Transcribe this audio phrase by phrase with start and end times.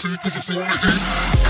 [0.00, 1.49] Seat, cause it's wanna heat.